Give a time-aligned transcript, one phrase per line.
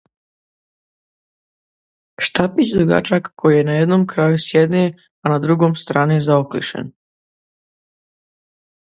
[2.21, 4.85] Štapić dugačak koji je na jednom kraju s jedne
[5.21, 6.95] a na drugom strane zaoklišen.